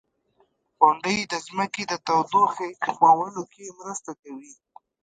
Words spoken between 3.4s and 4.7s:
کې مرسته کوي.